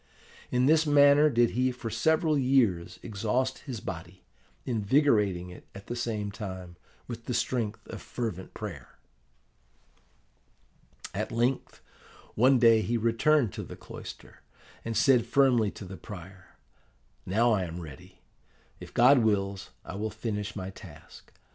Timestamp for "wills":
19.19-19.69